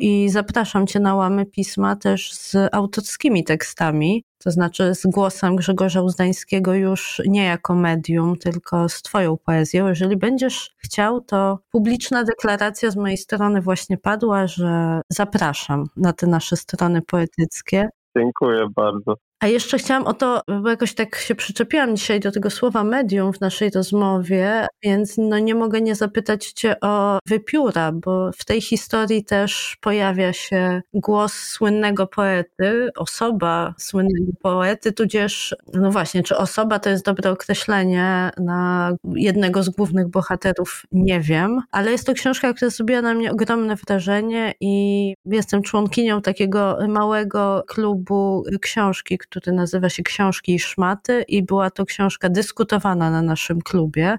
I 0.00 0.28
zapraszam 0.28 0.86
cię 0.86 1.00
na 1.00 1.14
łamy 1.14 1.46
pisma 1.46 1.96
też 1.96 2.32
z 2.32 2.56
autorskimi 2.72 3.44
tekstami 3.44 4.24
to 4.44 4.50
znaczy 4.50 4.94
z 4.94 5.06
głosem 5.06 5.56
Grzegorza 5.56 6.02
Uzdańskiego 6.02 6.74
już 6.74 7.22
nie 7.26 7.44
jako 7.44 7.74
medium, 7.74 8.36
tylko 8.36 8.88
z 8.88 9.02
Twoją 9.02 9.36
poezją. 9.36 9.88
Jeżeli 9.88 10.16
będziesz 10.16 10.74
chciał, 10.78 11.20
to 11.20 11.58
publiczna 11.70 12.24
deklaracja 12.24 12.90
z 12.90 12.96
mojej 12.96 13.16
strony 13.16 13.60
właśnie 13.60 13.98
padła, 13.98 14.46
że 14.46 15.00
zapraszam 15.08 15.84
na 15.96 16.12
te 16.12 16.26
nasze 16.26 16.56
strony 16.56 17.02
poetyckie. 17.02 17.88
Dziękuję 18.16 18.66
bardzo. 18.76 19.14
A 19.40 19.46
jeszcze 19.46 19.78
chciałam 19.78 20.06
o 20.06 20.14
to, 20.14 20.42
bo 20.62 20.68
jakoś 20.70 20.94
tak 20.94 21.16
się 21.16 21.34
przyczepiłam 21.34 21.96
dzisiaj 21.96 22.20
do 22.20 22.32
tego 22.32 22.50
słowa 22.50 22.84
medium 22.84 23.32
w 23.32 23.40
naszej 23.40 23.70
rozmowie, 23.70 24.66
więc 24.82 25.14
no 25.18 25.38
nie 25.38 25.54
mogę 25.54 25.80
nie 25.80 25.94
zapytać 25.94 26.52
Cię 26.52 26.80
o 26.80 27.18
wypióra, 27.26 27.92
bo 27.92 28.30
w 28.32 28.44
tej 28.44 28.60
historii 28.60 29.24
też 29.24 29.76
pojawia 29.80 30.32
się 30.32 30.82
głos 30.94 31.32
słynnego 31.32 32.06
poety, 32.06 32.88
osoba 32.96 33.74
słynnego 33.78 34.32
poety, 34.42 34.92
tudzież, 34.92 35.56
no 35.74 35.90
właśnie, 35.90 36.22
czy 36.22 36.36
osoba 36.36 36.78
to 36.78 36.90
jest 36.90 37.04
dobre 37.04 37.30
określenie 37.30 38.30
na 38.38 38.92
jednego 39.14 39.62
z 39.62 39.68
głównych 39.68 40.08
bohaterów, 40.08 40.82
nie 40.92 41.20
wiem, 41.20 41.60
ale 41.70 41.90
jest 41.90 42.06
to 42.06 42.14
książka, 42.14 42.54
która 42.54 42.70
zrobiła 42.70 43.02
na 43.02 43.14
mnie 43.14 43.32
ogromne 43.32 43.76
wrażenie 43.76 44.54
i 44.60 45.14
jestem 45.24 45.62
członkinią 45.62 46.22
takiego 46.22 46.78
małego 46.88 47.64
klubu 47.66 48.44
książki, 48.60 49.18
który 49.30 49.52
nazywa 49.52 49.88
się 49.88 50.02
Książki 50.02 50.54
i 50.54 50.58
Szmaty 50.58 51.24
i 51.28 51.42
była 51.42 51.70
to 51.70 51.84
książka 51.84 52.28
dyskutowana 52.28 53.10
na 53.10 53.22
naszym 53.22 53.60
klubie. 53.60 54.18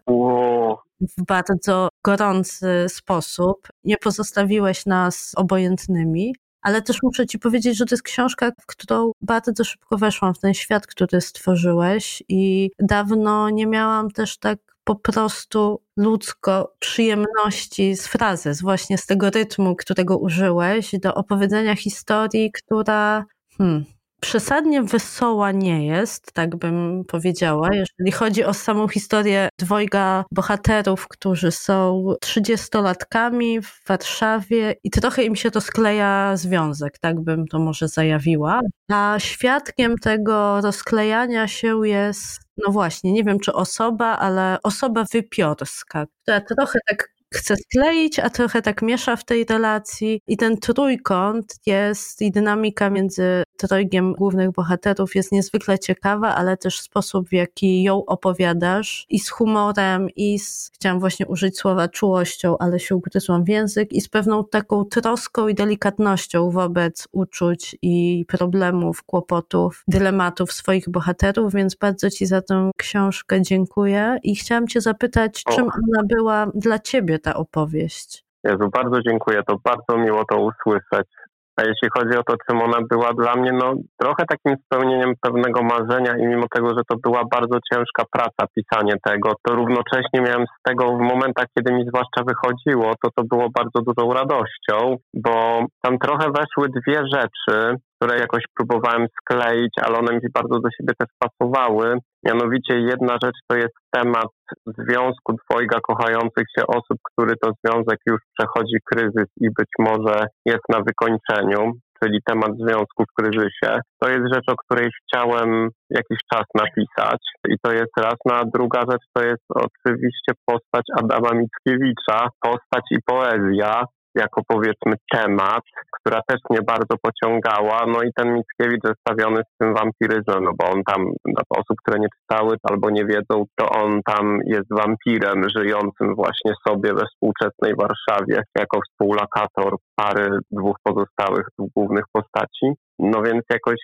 W 1.17 1.25
bardzo 1.27 1.89
gorący 2.03 2.85
sposób. 2.87 3.67
Nie 3.83 3.97
pozostawiłeś 3.97 4.85
nas 4.85 5.31
obojętnymi. 5.35 6.35
Ale 6.61 6.81
też 6.81 7.03
muszę 7.03 7.27
Ci 7.27 7.39
powiedzieć, 7.39 7.77
że 7.77 7.85
to 7.85 7.95
jest 7.95 8.03
książka, 8.03 8.51
w 8.61 8.65
którą 8.65 9.11
bardzo 9.21 9.63
szybko 9.63 9.97
weszłam 9.97 10.33
w 10.33 10.39
ten 10.39 10.53
świat, 10.53 10.87
który 10.87 11.21
stworzyłeś, 11.21 12.23
i 12.29 12.71
dawno 12.79 13.49
nie 13.49 13.67
miałam 13.67 14.11
też 14.11 14.37
tak 14.37 14.59
po 14.83 14.95
prostu 14.95 15.81
ludzko 15.97 16.73
przyjemności 16.79 17.95
z 17.95 18.07
frazy, 18.07 18.53
z 18.53 18.61
właśnie 18.61 18.97
z 18.97 19.05
tego 19.05 19.29
rytmu, 19.29 19.75
którego 19.75 20.17
użyłeś, 20.17 20.91
do 21.01 21.13
opowiedzenia 21.13 21.75
historii, 21.75 22.51
która 22.51 23.25
hmm, 23.57 23.85
przesadnie 24.21 24.83
wesoła 24.83 25.51
nie 25.51 25.85
jest, 25.85 26.33
tak 26.33 26.55
bym 26.55 27.03
powiedziała, 27.07 27.69
jeżeli 27.73 28.11
chodzi 28.11 28.43
o 28.43 28.53
samą 28.53 28.87
historię 28.87 29.49
dwojga 29.59 30.25
bohaterów, 30.31 31.07
którzy 31.07 31.51
są 31.51 32.05
trzydziestolatkami 32.21 33.61
w 33.61 33.81
Warszawie 33.87 34.75
i 34.83 34.89
trochę 34.89 35.23
im 35.23 35.35
się 35.35 35.51
to 35.51 35.61
skleja 35.61 36.37
związek, 36.37 36.99
tak 36.99 37.19
bym 37.19 37.47
to 37.47 37.59
może 37.59 37.87
zajawiła. 37.87 38.61
A 38.91 39.15
świadkiem 39.19 39.97
tego 39.97 40.61
rozklejania 40.61 41.47
się 41.47 41.87
jest 41.87 42.41
no 42.57 42.71
właśnie, 42.71 43.11
nie 43.11 43.23
wiem 43.23 43.39
czy 43.39 43.53
osoba, 43.53 44.17
ale 44.17 44.57
osoba 44.63 45.05
wypiorska, 45.13 46.05
która 46.23 46.41
trochę 46.41 46.79
tak 46.89 47.09
chce 47.33 47.55
skleić, 47.55 48.19
a 48.19 48.29
trochę 48.29 48.61
tak 48.61 48.81
miesza 48.81 49.15
w 49.15 49.25
tej 49.25 49.45
relacji. 49.45 50.21
I 50.27 50.37
ten 50.37 50.57
trójkąt 50.57 51.55
jest, 51.65 52.21
i 52.21 52.31
dynamika 52.31 52.89
między 52.89 53.43
trojgiem 53.57 54.13
głównych 54.13 54.51
bohaterów 54.51 55.15
jest 55.15 55.31
niezwykle 55.31 55.79
ciekawa, 55.79 56.35
ale 56.35 56.57
też 56.57 56.79
sposób, 56.79 57.29
w 57.29 57.33
jaki 57.33 57.83
ją 57.83 58.05
opowiadasz. 58.05 59.05
I 59.09 59.19
z 59.19 59.29
humorem, 59.29 60.07
i 60.15 60.39
z, 60.39 60.71
chciałam 60.73 60.99
właśnie 60.99 61.27
użyć 61.27 61.57
słowa 61.57 61.87
czułością, 61.87 62.57
ale 62.57 62.79
się 62.79 62.95
ugryzłam 62.95 63.43
w 63.43 63.47
język, 63.49 63.93
i 63.93 64.01
z 64.01 64.09
pewną 64.09 64.45
taką 64.45 64.85
troską 64.85 65.47
i 65.47 65.55
delikatnością 65.55 66.51
wobec 66.51 67.07
uczuć 67.11 67.75
i 67.81 68.25
problemów, 68.27 69.03
kłopotów, 69.03 69.83
dylematów 69.87 70.53
swoich 70.53 70.89
bohaterów, 70.89 71.53
więc 71.53 71.75
bardzo 71.75 72.09
Ci 72.09 72.25
za 72.25 72.41
tę 72.41 72.71
książkę 72.77 73.41
dziękuję. 73.41 74.17
I 74.23 74.35
chciałam 74.35 74.67
Cię 74.67 74.81
zapytać, 74.81 75.43
czym 75.43 75.63
ona 75.63 76.03
była 76.03 76.51
dla 76.55 76.79
Ciebie 76.79 77.19
ta 77.23 77.33
opowieść? 77.33 78.23
Jezu, 78.43 78.69
bardzo 78.73 79.01
dziękuję, 79.01 79.41
to 79.47 79.55
bardzo 79.63 80.03
miło 80.03 80.23
to 80.25 80.37
usłyszeć. 80.37 81.07
A 81.55 81.61
jeśli 81.61 81.89
chodzi 81.97 82.17
o 82.17 82.23
to, 82.23 82.35
czym 82.47 82.61
ona 82.61 82.77
była 82.89 83.13
dla 83.13 83.35
mnie, 83.35 83.51
no 83.51 83.73
trochę 83.97 84.25
takim 84.25 84.57
spełnieniem 84.65 85.13
pewnego 85.21 85.63
marzenia 85.63 86.17
i 86.17 86.27
mimo 86.27 86.45
tego, 86.55 86.69
że 86.69 86.81
to 86.89 86.95
była 87.03 87.23
bardzo 87.31 87.57
ciężka 87.73 88.03
praca, 88.11 88.51
pisanie 88.55 88.93
tego, 89.03 89.31
to 89.43 89.55
równocześnie 89.55 90.21
miałem 90.21 90.45
z 90.45 90.61
tego 90.63 90.97
w 90.97 90.99
momentach, 90.99 91.45
kiedy 91.57 91.73
mi 91.73 91.85
zwłaszcza 91.87 92.23
wychodziło, 92.27 92.93
to 93.03 93.09
to 93.15 93.23
było 93.23 93.49
bardzo 93.49 93.81
dużą 93.81 94.13
radością, 94.13 94.97
bo 95.13 95.65
tam 95.81 95.97
trochę 95.97 96.31
weszły 96.31 96.69
dwie 96.69 97.01
rzeczy, 97.13 97.75
które 98.01 98.19
jakoś 98.19 98.43
próbowałem 98.57 99.07
skleić, 99.19 99.73
ale 99.85 99.97
one 99.97 100.13
mi 100.13 100.19
bardzo 100.33 100.59
do 100.59 100.69
siebie 100.77 100.93
też 100.99 101.09
pasowały. 101.19 101.97
Mianowicie 102.25 102.73
jedna 102.79 103.17
rzecz 103.23 103.39
to 103.47 103.57
jest 103.57 103.75
temat 103.91 104.31
związku 104.67 105.35
dwojga 105.41 105.79
kochających 105.89 106.45
się 106.57 106.63
osób, 106.67 106.97
który 107.11 107.33
to 107.41 107.51
związek 107.59 107.99
już 108.09 108.19
przechodzi 108.37 108.77
kryzys 108.91 109.29
i 109.41 109.47
być 109.57 109.71
może 109.79 110.27
jest 110.45 110.65
na 110.69 110.79
wykończeniu, 110.79 111.71
czyli 112.03 112.19
temat 112.25 112.51
związku 112.57 113.03
w 113.03 113.15
kryzysie. 113.19 113.79
To 113.99 114.09
jest 114.09 114.33
rzecz, 114.33 114.49
o 114.51 114.55
której 114.55 114.89
chciałem 114.97 115.69
jakiś 115.89 116.17
czas 116.33 116.45
napisać 116.55 117.21
i 117.47 117.55
to 117.63 117.71
jest 117.71 117.93
raz. 117.97 118.15
No 118.25 118.35
a 118.35 118.43
druga 118.55 118.81
rzecz 118.91 119.05
to 119.13 119.23
jest 119.23 119.45
oczywiście 119.49 120.31
postać 120.45 120.85
Adama 120.99 121.31
Mickiewicza, 121.39 122.29
postać 122.41 122.85
i 122.91 122.97
poezja, 123.05 123.83
jako 124.15 124.41
powiedzmy 124.47 124.93
temat, 125.11 125.63
która 125.99 126.21
też 126.27 126.39
mnie 126.49 126.61
bardzo 126.61 126.95
pociągała. 127.01 127.85
No 127.87 128.03
i 128.03 128.09
ten 128.15 128.33
Mickiewicz 128.33 128.81
zestawiony 128.83 129.41
z 129.41 129.57
tym 129.57 129.73
wampiryzmem, 129.73 130.43
no 130.43 130.51
bo 130.59 130.65
on 130.71 130.83
tam, 130.83 131.05
dla 131.25 131.43
osób, 131.49 131.77
które 131.85 131.99
nie 131.99 132.07
czytały 132.19 132.55
albo 132.63 132.89
nie 132.89 133.05
wiedzą, 133.05 133.45
to 133.55 133.69
on 133.69 134.01
tam 134.05 134.39
jest 134.45 134.69
wampirem 134.71 135.43
żyjącym 135.57 136.15
właśnie 136.15 136.51
sobie 136.67 136.93
we 136.93 137.03
współczesnej 137.05 137.73
Warszawie 137.75 138.43
jako 138.57 138.79
współlokator 138.89 139.75
pary 139.95 140.39
dwóch 140.51 140.75
pozostałych 140.83 141.45
głównych 141.75 142.05
postaci. 142.13 142.67
No 142.99 143.21
więc 143.21 143.41
jakoś 143.49 143.79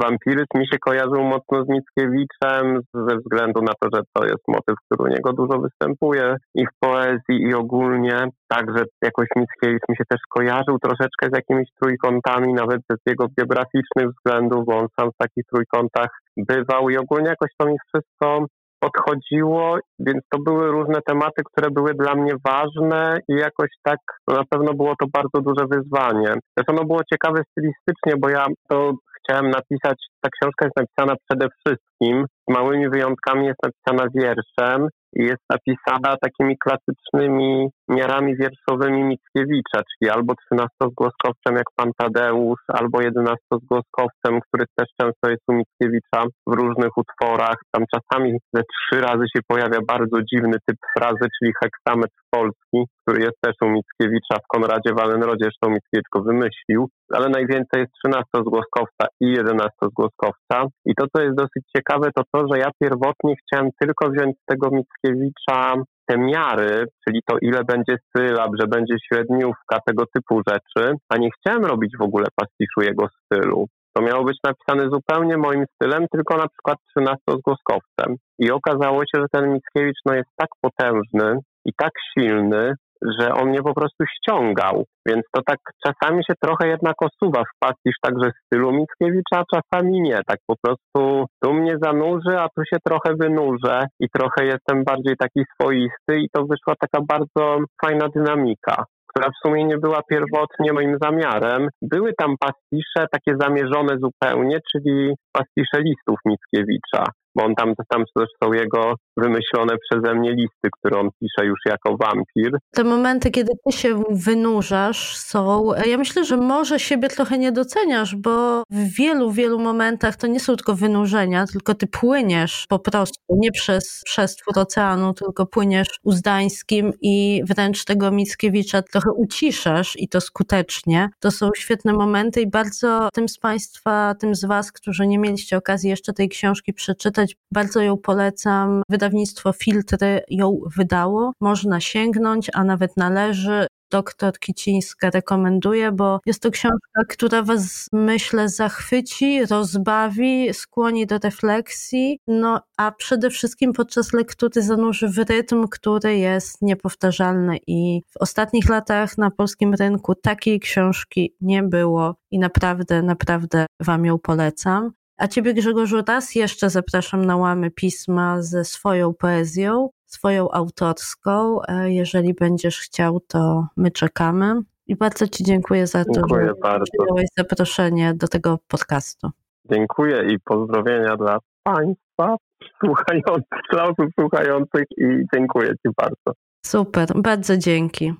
wampiryzm 0.00 0.54
mi 0.54 0.66
się 0.66 0.78
kojarzył 0.78 1.22
mocno 1.24 1.64
z 1.64 1.68
Mickiewiczem 1.68 2.80
ze 2.94 3.16
względu 3.16 3.62
na 3.62 3.72
to, 3.80 3.88
że 3.94 4.02
to 4.12 4.24
jest 4.24 4.48
motyw, 4.48 4.76
który 4.84 5.10
u 5.10 5.14
niego 5.14 5.32
dużo 5.32 5.58
występuje 5.58 6.36
i 6.54 6.66
w 6.66 6.70
poezji 6.80 7.36
i 7.48 7.54
ogólnie. 7.54 8.24
Także 8.48 8.84
jakoś 9.02 9.26
Mickiewicz 9.36 9.88
mi 9.88 9.96
się 9.96 10.04
też 10.08 10.20
kojarzył 10.28 10.78
troszeczkę 10.78 11.26
z 11.32 11.36
jakimiś 11.36 11.68
trójkątami, 11.80 12.54
nawet 12.54 12.80
z 12.90 13.10
jego 13.10 13.26
biograficznych 13.38 14.06
względów, 14.08 14.66
bo 14.66 14.78
on 14.78 14.86
sam 15.00 15.10
w 15.10 15.16
takich 15.18 15.44
trójkątach 15.52 16.08
bywał 16.36 16.90
i 16.90 16.96
ogólnie 16.96 17.28
jakoś 17.28 17.50
to 17.58 17.66
mi 17.66 17.76
wszystko 17.86 18.46
podchodziło, 18.80 19.78
więc 19.98 20.20
to 20.30 20.38
były 20.38 20.70
różne 20.70 20.98
tematy, 21.06 21.42
które 21.44 21.70
były 21.70 21.94
dla 21.94 22.14
mnie 22.14 22.32
ważne 22.44 23.20
i 23.28 23.34
jakoś 23.34 23.68
tak 23.82 23.98
no 24.28 24.34
na 24.34 24.44
pewno 24.50 24.74
było 24.74 24.94
to 25.00 25.06
bardzo 25.12 25.40
duże 25.40 25.66
wyzwanie. 25.70 26.34
Też 26.54 26.64
ono 26.68 26.84
było 26.84 27.00
ciekawe 27.12 27.42
stylistycznie, 27.50 28.12
bo 28.18 28.28
ja 28.28 28.46
to 28.68 28.92
chciałem 29.22 29.50
napisać, 29.50 29.98
ta 30.20 30.28
książka 30.30 30.64
jest 30.66 30.76
napisana 30.76 31.14
przede 31.28 31.48
wszystkim, 31.58 32.26
małymi 32.48 32.88
wyjątkami 32.88 33.46
jest 33.46 33.58
napisana 33.62 34.08
wierszem 34.14 34.88
i 35.16 35.22
jest 35.22 35.42
napisana 35.50 36.16
takimi 36.22 36.56
klasycznymi 36.58 37.68
miarami 37.88 38.36
wierszowymi 38.36 39.04
Mickiewicza, 39.04 39.78
czyli 39.88 40.10
albo 40.10 40.34
trzynastozgłoskowcem 40.34 41.56
jak 41.56 41.68
pan 41.76 41.90
Tadeusz, 41.98 42.60
albo 42.68 43.02
jedenastozgłoskowcem, 43.02 44.40
który 44.46 44.64
też 44.76 44.88
często 45.00 45.30
jest 45.30 45.42
u 45.48 45.52
Mickiewicza 45.52 46.20
w 46.46 46.52
różnych 46.52 46.96
utworach. 46.96 47.56
Tam 47.72 47.84
czasami 47.94 48.38
ze 48.54 48.62
trzy 48.62 49.00
razy 49.00 49.24
się 49.36 49.40
pojawia 49.48 49.78
bardzo 49.88 50.18
dziwny 50.32 50.56
typ 50.66 50.78
frazy, 50.96 51.26
czyli 51.38 51.52
heksametr 51.62 52.16
polski, 52.30 52.78
który 53.02 53.22
jest 53.22 53.38
też 53.40 53.54
u 53.62 53.68
Mickiewicza 53.68 54.36
w 54.44 54.46
Konradzie 54.54 54.92
Wallenrodzie, 54.98 55.44
zresztą 55.44 55.70
Mickiewicz 55.70 56.12
go 56.14 56.22
wymyślił, 56.22 56.88
ale 57.16 57.28
najwięcej 57.28 57.80
jest 57.80 57.92
trzynastozgłoskowca 57.98 59.04
i 59.20 59.26
jedenastozgłoskowca. 59.38 60.56
I 60.84 60.94
to, 60.94 61.04
co 61.12 61.22
jest 61.22 61.36
dosyć 61.36 61.64
ciekawe, 61.76 62.10
to 62.16 62.22
to, 62.32 62.46
że 62.52 62.58
ja 62.58 62.70
pierwotnie 62.80 63.34
chciałem 63.36 63.70
tylko 63.80 64.10
wziąć 64.10 64.36
z 64.36 64.44
tego 64.46 64.68
Mickiewicza 64.70 65.74
te 66.06 66.18
miary, 66.18 66.86
czyli 67.04 67.20
to 67.26 67.36
ile 67.42 67.64
będzie 67.64 67.96
sylab, 68.16 68.50
że 68.60 68.66
będzie 68.66 68.94
średniówka, 69.08 69.78
tego 69.86 70.04
typu 70.14 70.40
rzeczy, 70.48 70.96
a 71.08 71.16
nie 71.16 71.28
chciałem 71.30 71.64
robić 71.64 71.92
w 71.98 72.02
ogóle 72.02 72.26
pastiszu 72.36 72.80
jego 72.80 73.06
stylu. 73.08 73.66
To 73.94 74.02
miało 74.02 74.24
być 74.24 74.38
napisane 74.44 74.90
zupełnie 74.90 75.36
moim 75.36 75.64
stylem, 75.74 76.06
tylko 76.12 76.36
na 76.36 76.48
przykład 76.48 76.78
trzynastozgłoskowcem. 76.88 78.16
I 78.38 78.50
okazało 78.50 79.00
się, 79.00 79.20
że 79.20 79.26
ten 79.32 79.52
Mickiewicz 79.52 79.98
no, 80.06 80.14
jest 80.14 80.30
tak 80.36 80.48
potężny 80.60 81.38
i 81.64 81.72
tak 81.76 81.92
silny, 82.12 82.74
że 83.20 83.34
on 83.34 83.48
mnie 83.48 83.62
po 83.62 83.74
prostu 83.74 84.04
ściągał. 84.06 84.84
Więc 85.06 85.22
to 85.32 85.42
tak 85.46 85.58
czasami 85.86 86.24
się 86.24 86.34
trochę 86.42 86.68
jednak 86.68 86.94
osuwa 87.02 87.42
w 87.42 87.58
pastisz 87.58 87.96
także 88.02 88.30
stylu 88.44 88.72
Mickiewicza, 88.72 89.36
a 89.42 89.44
czasami 89.54 90.00
nie. 90.00 90.18
Tak 90.26 90.38
po 90.46 90.54
prostu 90.62 91.26
tu 91.42 91.54
mnie 91.54 91.76
zanurzy, 91.82 92.38
a 92.38 92.46
tu 92.56 92.64
się 92.64 92.76
trochę 92.84 93.14
wynurzę 93.20 93.86
i 94.00 94.06
trochę 94.14 94.44
jestem 94.44 94.84
bardziej 94.84 95.16
taki 95.16 95.40
swoisty 95.54 96.18
i 96.18 96.28
to 96.32 96.42
wyszła 96.42 96.74
taka 96.80 97.04
bardzo 97.08 97.58
fajna 97.84 98.08
dynamika 98.16 98.84
która 99.14 99.30
w 99.30 99.46
sumie 99.46 99.64
nie 99.64 99.78
była 99.78 100.00
pierwotnie 100.10 100.72
moim 100.72 100.96
zamiarem. 101.02 101.68
Były 101.82 102.12
tam 102.18 102.34
pastisze 102.40 103.06
takie 103.12 103.36
zamierzone 103.40 103.96
zupełnie, 104.02 104.58
czyli 104.72 105.14
pastisze 105.32 105.82
listów 105.82 106.18
Mickiewicza 106.24 107.04
bo 107.36 107.44
on 107.44 107.54
tam, 107.54 107.74
tam 107.88 108.04
też 108.16 108.28
jego 108.52 108.94
wymyślone 109.16 109.74
przeze 109.78 110.14
mnie 110.14 110.30
listy, 110.30 110.68
które 110.78 111.00
on 111.00 111.08
pisze 111.20 111.46
już 111.46 111.60
jako 111.66 111.96
wampir. 111.96 112.58
Te 112.70 112.84
momenty, 112.84 113.30
kiedy 113.30 113.52
ty 113.66 113.72
się 113.72 114.02
wynurzasz 114.10 115.16
są, 115.16 115.70
ja 115.86 115.98
myślę, 115.98 116.24
że 116.24 116.36
może 116.36 116.78
siebie 116.78 117.08
trochę 117.08 117.38
nie 117.38 117.52
doceniasz, 117.52 118.16
bo 118.16 118.62
w 118.70 118.96
wielu, 118.96 119.30
wielu 119.30 119.58
momentach 119.58 120.16
to 120.16 120.26
nie 120.26 120.40
są 120.40 120.56
tylko 120.56 120.74
wynurzenia, 120.74 121.46
tylko 121.46 121.74
ty 121.74 121.86
płyniesz 121.86 122.66
po 122.68 122.78
prostu, 122.78 123.16
nie 123.30 123.52
przez 123.52 124.00
przestwór 124.04 124.58
oceanu, 124.58 125.14
tylko 125.14 125.46
płyniesz 125.46 125.88
uzdańskim 126.02 126.92
i 127.00 127.42
wręcz 127.48 127.84
tego 127.84 128.10
Mickiewicza 128.10 128.82
trochę 128.82 129.10
uciszasz 129.12 129.96
i 129.96 130.08
to 130.08 130.20
skutecznie. 130.20 131.08
To 131.20 131.30
są 131.30 131.50
świetne 131.56 131.92
momenty 131.92 132.40
i 132.40 132.46
bardzo 132.50 133.08
tym 133.12 133.28
z 133.28 133.38
Państwa, 133.38 134.14
tym 134.14 134.34
z 134.34 134.44
Was, 134.44 134.72
którzy 134.72 135.06
nie 135.06 135.18
mieliście 135.18 135.56
okazji 135.56 135.90
jeszcze 135.90 136.12
tej 136.12 136.28
książki 136.28 136.72
przeczytać, 136.72 137.36
bardzo 137.52 137.80
ją 137.80 137.96
polecam. 137.96 138.82
Wydawnictwo 139.02 139.52
Filtry 139.52 140.22
ją 140.28 140.60
wydało. 140.76 141.32
Można 141.40 141.80
sięgnąć, 141.80 142.50
a 142.54 142.64
nawet 142.64 142.96
należy 142.96 143.66
doktor 143.90 144.38
Kicińska 144.38 145.10
rekomenduje, 145.10 145.92
bo 145.92 146.20
jest 146.26 146.42
to 146.42 146.50
książka, 146.50 147.04
która 147.08 147.42
Was, 147.42 147.88
myślę, 147.92 148.48
zachwyci, 148.48 149.46
rozbawi, 149.46 150.54
skłoni 150.54 151.06
do 151.06 151.18
refleksji, 151.18 152.18
no 152.26 152.60
a 152.76 152.92
przede 152.92 153.30
wszystkim 153.30 153.72
podczas 153.72 154.12
lektury 154.12 154.62
zanurzy 154.62 155.08
w 155.08 155.18
rytm, 155.18 155.68
który 155.68 156.16
jest 156.18 156.62
niepowtarzalny 156.62 157.58
i 157.66 158.02
w 158.10 158.16
ostatnich 158.16 158.68
latach 158.68 159.18
na 159.18 159.30
polskim 159.30 159.74
rynku 159.74 160.14
takiej 160.14 160.60
książki 160.60 161.34
nie 161.40 161.62
było 161.62 162.16
i 162.30 162.38
naprawdę, 162.38 163.02
naprawdę 163.02 163.66
Wam 163.80 164.04
ją 164.04 164.18
polecam. 164.18 164.92
A 165.22 165.28
Ciebie, 165.28 165.54
Grzegorzu, 165.54 166.02
raz 166.08 166.34
jeszcze 166.34 166.70
zapraszam 166.70 167.24
na 167.24 167.36
łamy 167.36 167.70
pisma 167.70 168.42
ze 168.42 168.64
swoją 168.64 169.14
poezją, 169.14 169.90
swoją 170.06 170.50
autorską. 170.50 171.62
E, 171.62 171.92
jeżeli 171.92 172.34
będziesz 172.34 172.80
chciał, 172.80 173.20
to 173.20 173.66
my 173.76 173.90
czekamy. 173.90 174.60
I 174.86 174.96
bardzo 174.96 175.28
Ci 175.28 175.44
dziękuję 175.44 175.86
za 175.86 176.04
to, 176.04 176.12
dziękuję 176.14 176.46
że 176.46 176.80
przyjąłeś 176.80 177.26
zaproszenie 177.38 178.14
do 178.14 178.28
tego 178.28 178.58
podcastu. 178.68 179.30
Dziękuję 179.72 180.32
i 180.32 180.40
pozdrowienia 180.40 181.16
dla 181.16 181.38
Państwa 181.62 182.36
słuchających, 182.84 183.60
dla 183.72 183.84
osób 183.84 184.06
słuchających 184.20 184.84
i 184.96 185.04
dziękuję 185.34 185.68
Ci 185.68 185.92
bardzo. 185.96 186.38
Super, 186.66 187.08
bardzo 187.14 187.56
dzięki. 187.56 188.14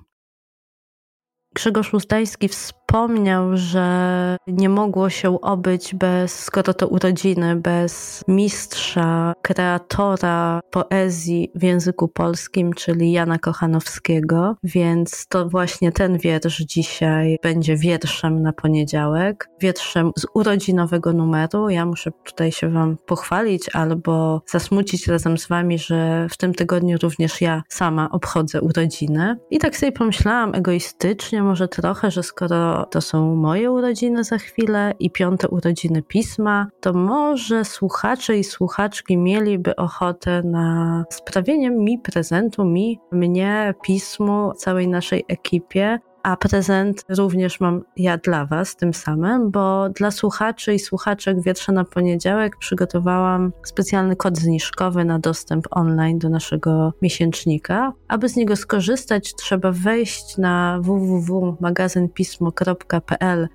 Grzegorz 1.55 1.93
Ustański 1.93 2.47
wspomniał, 2.47 2.82
że 3.53 4.37
nie 4.47 4.69
mogło 4.69 5.09
się 5.09 5.41
obyć 5.41 5.95
bez, 5.95 6.39
skoro 6.39 6.73
to 6.73 6.87
urodziny, 6.87 7.55
bez 7.55 8.23
mistrza, 8.27 9.33
kreatora 9.41 10.59
poezji 10.71 11.51
w 11.55 11.63
języku 11.63 12.07
polskim, 12.07 12.73
czyli 12.73 13.11
Jana 13.11 13.39
Kochanowskiego, 13.39 14.55
więc 14.63 15.27
to 15.27 15.49
właśnie 15.49 15.91
ten 15.91 16.17
wiersz 16.17 16.57
dzisiaj 16.57 17.37
będzie 17.43 17.75
wierszem 17.75 18.41
na 18.41 18.53
poniedziałek, 18.53 19.49
wierszem 19.59 20.11
z 20.17 20.25
urodzinowego 20.33 21.13
numeru. 21.13 21.69
Ja 21.69 21.85
muszę 21.85 22.11
tutaj 22.25 22.51
się 22.51 22.69
Wam 22.69 22.97
pochwalić 23.05 23.69
albo 23.75 24.41
zasmucić 24.49 25.07
razem 25.07 25.37
z 25.37 25.47
Wami, 25.47 25.79
że 25.79 26.27
w 26.29 26.37
tym 26.37 26.53
tygodniu 26.53 26.97
również 27.03 27.41
ja 27.41 27.63
sama 27.69 28.09
obchodzę 28.11 28.61
urodziny. 28.61 29.37
I 29.49 29.59
tak 29.59 29.77
sobie 29.77 29.91
pomyślałam 29.91 30.55
egoistycznie, 30.55 31.43
może 31.43 31.67
trochę, 31.67 32.11
że 32.11 32.23
skoro 32.23 32.82
to 32.85 33.01
są 33.01 33.35
moje 33.35 33.71
urodziny 33.71 34.23
za 34.23 34.37
chwilę 34.37 34.93
i 34.99 35.11
piąte 35.11 35.47
urodziny 35.47 36.01
pisma, 36.01 36.67
to 36.81 36.93
może 36.93 37.65
słuchacze 37.65 38.37
i 38.37 38.43
słuchaczki 38.43 39.17
mieliby 39.17 39.75
ochotę 39.75 40.43
na 40.43 41.05
sprawienie 41.09 41.71
mi 41.71 41.99
prezentu, 41.99 42.65
mi, 42.65 42.99
mnie, 43.11 43.73
pismu, 43.83 44.53
całej 44.57 44.87
naszej 44.87 45.25
ekipie 45.27 45.99
a 46.23 46.37
prezent 46.37 47.05
również 47.09 47.59
mam 47.59 47.83
ja 47.97 48.17
dla 48.17 48.45
Was 48.45 48.75
tym 48.75 48.93
samym, 48.93 49.51
bo 49.51 49.89
dla 49.89 50.11
słuchaczy 50.11 50.73
i 50.73 50.79
słuchaczek 50.79 51.41
wietrza 51.41 51.71
na 51.71 51.83
poniedziałek 51.83 52.57
przygotowałam 52.57 53.51
specjalny 53.63 54.15
kod 54.15 54.37
zniżkowy 54.37 55.05
na 55.05 55.19
dostęp 55.19 55.67
online 55.71 56.19
do 56.19 56.29
naszego 56.29 56.93
miesięcznika. 57.01 57.93
Aby 58.07 58.29
z 58.29 58.35
niego 58.35 58.55
skorzystać, 58.55 59.35
trzeba 59.35 59.71
wejść 59.71 60.37
na 60.37 60.79
www.magazynpismo.pl 60.81 63.47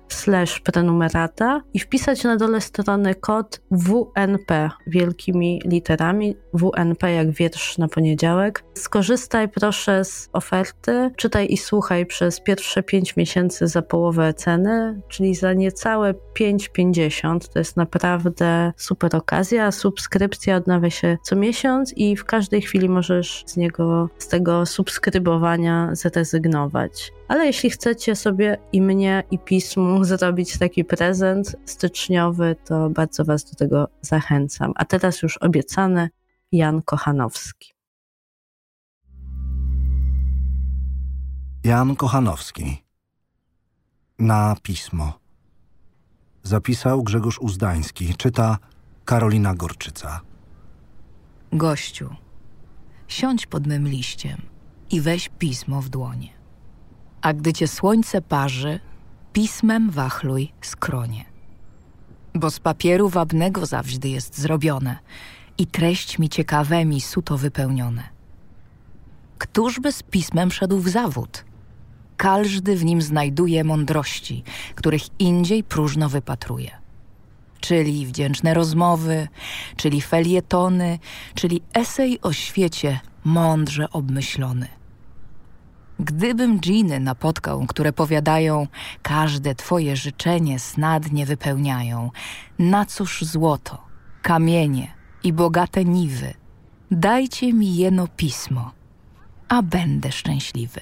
prenumerata 0.63 1.61
i 1.73 1.79
wpisać 1.79 2.23
na 2.23 2.37
dole 2.37 2.61
strony 2.61 3.15
kod 3.15 3.61
WNP 3.71 4.69
wielkimi 4.87 5.61
literami 5.65 6.35
WNP 6.53 7.13
jak 7.13 7.31
wietrz 7.31 7.77
na 7.77 7.87
poniedziałek. 7.87 8.63
Skorzystaj 8.73 9.49
proszę 9.49 10.05
z 10.05 10.29
oferty, 10.33 11.11
czytaj 11.17 11.47
i 11.49 11.57
słuchaj 11.57 12.05
przez 12.05 12.41
pierwsze 12.41 12.58
pierwsze 12.59 12.83
5 12.83 13.15
miesięcy 13.15 13.67
za 13.67 13.81
połowę 13.81 14.33
ceny, 14.33 15.01
czyli 15.07 15.35
za 15.35 15.53
niecałe 15.53 16.13
5,50. 16.13 17.53
To 17.53 17.59
jest 17.59 17.77
naprawdę 17.77 18.73
super 18.77 19.15
okazja. 19.15 19.71
Subskrypcja 19.71 20.55
odnawia 20.55 20.89
się 20.89 21.17
co 21.23 21.35
miesiąc 21.35 21.93
i 21.97 22.15
w 22.15 22.25
każdej 22.25 22.61
chwili 22.61 22.89
możesz 22.89 23.43
z 23.47 23.57
niego, 23.57 24.09
z 24.17 24.27
tego 24.27 24.65
subskrybowania 24.65 25.89
zrezygnować. 25.95 27.11
Ale 27.27 27.45
jeśli 27.45 27.69
chcecie 27.69 28.15
sobie 28.15 28.57
i 28.71 28.81
mnie, 28.81 29.23
i 29.31 29.39
pismu 29.39 30.03
zrobić 30.11 30.57
taki 30.57 30.85
prezent 30.85 31.55
styczniowy, 31.65 32.55
to 32.65 32.89
bardzo 32.89 33.25
Was 33.25 33.43
do 33.43 33.55
tego 33.55 33.87
zachęcam. 34.01 34.73
A 34.75 34.85
teraz 34.85 35.21
już 35.21 35.37
obiecany 35.37 36.09
Jan 36.51 36.81
Kochanowski. 36.81 37.78
Jan 41.63 41.95
Kochanowski. 41.95 42.83
Na 44.19 44.55
pismo. 44.63 45.19
Zapisał 46.43 47.03
Grzegorz 47.03 47.39
Uzdański. 47.39 48.15
Czyta 48.15 48.57
Karolina 49.05 49.55
Gorczyca. 49.55 50.21
Gościu, 51.53 52.15
siądź 53.07 53.47
pod 53.47 53.67
mym 53.67 53.87
liściem 53.87 54.41
i 54.91 55.01
weź 55.01 55.29
pismo 55.39 55.81
w 55.81 55.89
dłonie. 55.89 56.29
A 57.21 57.33
gdy 57.33 57.53
cię 57.53 57.67
słońce 57.67 58.21
parzy, 58.21 58.79
pismem 59.33 59.89
wachluj 59.89 60.51
skronie. 60.61 61.25
Bo 62.33 62.51
z 62.51 62.59
papieru 62.59 63.09
wabnego 63.09 63.65
zawsze 63.65 63.97
jest 64.03 64.37
zrobione 64.37 64.97
i 65.57 65.67
treść 65.67 66.19
mi 66.19 66.29
ciekawemi 66.29 67.01
suto 67.01 67.37
wypełnione. 67.37 68.03
Któż 69.37 69.79
by 69.79 69.91
z 69.91 70.03
pismem 70.03 70.51
szedł 70.51 70.79
w 70.79 70.89
zawód– 70.89 71.43
każdy 72.19 72.75
w 72.75 72.85
nim 72.85 73.01
znajduje 73.01 73.63
mądrości, 73.63 74.43
których 74.75 75.01
indziej 75.19 75.63
próżno 75.63 76.09
wypatruje. 76.09 76.71
czyli 77.59 78.05
wdzięczne 78.05 78.53
rozmowy, 78.53 79.27
czyli 79.75 80.01
felietony, 80.01 80.99
czyli 81.35 81.61
esej 81.73 82.21
o 82.21 82.33
świecie 82.33 82.99
mądrze 83.23 83.89
obmyślony. 83.89 84.67
Gdybym 85.99 86.59
dżiny 86.59 86.99
napotkał, 86.99 87.65
które 87.65 87.93
powiadają, 87.93 88.67
każde 89.01 89.55
twoje 89.55 89.95
życzenie 89.95 90.59
snadnie 90.59 91.25
wypełniają, 91.25 92.11
na 92.59 92.85
cóż 92.85 93.21
złoto, 93.21 93.77
kamienie 94.21 94.93
i 95.23 95.33
bogate 95.33 95.85
niwy, 95.85 96.33
dajcie 96.91 97.53
mi 97.53 97.75
jeno 97.75 98.07
pismo, 98.07 98.71
a 99.49 99.61
będę 99.61 100.11
szczęśliwy. 100.11 100.81